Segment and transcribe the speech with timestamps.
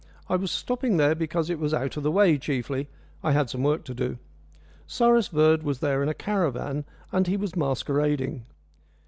[0.27, 2.87] I was stopping there because it was out of the way chiefly
[3.21, 4.17] I had some work to do.
[4.87, 8.43] Cyrus Verd was there in a caravan, and he was masquerading.